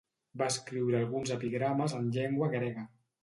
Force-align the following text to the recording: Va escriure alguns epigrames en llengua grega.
Va 0.41 0.45
escriure 0.53 0.97
alguns 1.01 1.33
epigrames 1.37 1.95
en 1.99 2.09
llengua 2.17 2.49
grega. 2.57 2.87